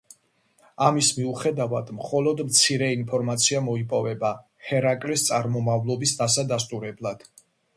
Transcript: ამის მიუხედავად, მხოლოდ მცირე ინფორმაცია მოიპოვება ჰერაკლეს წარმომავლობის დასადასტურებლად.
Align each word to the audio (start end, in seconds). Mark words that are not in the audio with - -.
ამის 0.85 1.09
მიუხედავად, 1.17 1.91
მხოლოდ 1.97 2.41
მცირე 2.47 2.89
ინფორმაცია 3.01 3.61
მოიპოვება 3.67 4.33
ჰერაკლეს 4.71 5.27
წარმომავლობის 5.29 6.19
დასადასტურებლად. 6.25 7.27